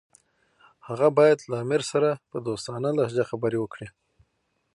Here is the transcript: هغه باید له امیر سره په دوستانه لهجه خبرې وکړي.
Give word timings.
هغه 0.87 1.07
باید 1.17 1.39
له 1.49 1.55
امیر 1.63 1.81
سره 1.91 2.09
په 2.29 2.37
دوستانه 2.47 2.89
لهجه 2.97 3.23
خبرې 3.29 3.57
وکړي. 3.59 3.87